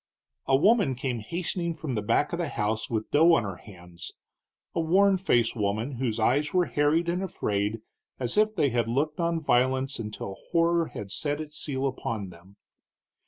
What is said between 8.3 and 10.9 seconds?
if they had looked on violence until horror